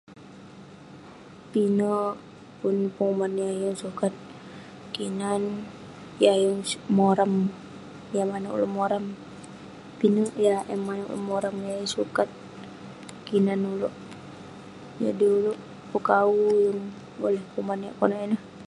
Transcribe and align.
Pinek, 1.51 2.13
pun 2.59 2.75
penguman 2.95 3.33
yah 3.43 3.53
yeng 3.61 3.77
sukat 3.83 4.13
kinan, 4.93 5.41
yah 6.23 6.35
yeng- 6.43 6.77
moram- 6.97 7.51
yah 8.15 8.25
manouk 8.31 8.55
ireh 8.57 8.71
moram. 8.77 9.05
Pinek 9.99 10.31
yah 10.45 10.59
eh 10.73 10.79
manouk 10.87 11.09
ireh 11.11 11.25
moram, 11.29 11.55
yah 11.65 11.75
yeng 11.77 11.91
sukat 11.97 12.29
kinan 13.27 13.61
ulouk. 13.71 13.95
Jadi 15.03 15.25
ulouk 15.37 15.59
pekawu, 15.91 16.43
yeng 16.65 16.81
boleh 17.21 17.43
kuman 17.53 17.83
yak 17.85 17.95
konak 17.99 18.21
ineh. 18.25 18.41